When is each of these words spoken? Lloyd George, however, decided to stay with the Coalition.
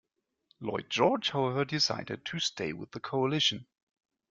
Lloyd 0.59 0.89
George, 0.89 1.29
however, 1.29 1.63
decided 1.63 2.25
to 2.25 2.39
stay 2.39 2.73
with 2.73 2.89
the 2.89 2.99
Coalition. 2.99 3.67